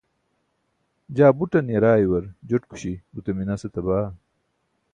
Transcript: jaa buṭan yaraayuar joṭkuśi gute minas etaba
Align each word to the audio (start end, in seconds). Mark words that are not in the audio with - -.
jaa 1.17 1.29
buṭan 1.41 1.67
yaraayuar 1.73 2.23
joṭkuśi 2.49 2.93
gute 3.13 3.31
minas 3.37 3.61
etaba 3.67 3.97